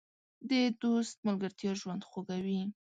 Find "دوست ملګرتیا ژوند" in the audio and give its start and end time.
0.81-2.01